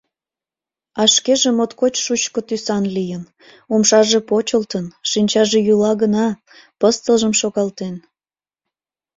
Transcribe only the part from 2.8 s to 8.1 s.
лийын: умшаже почылтын, шинчаже йӱла гына, пыстылжым шогалтен.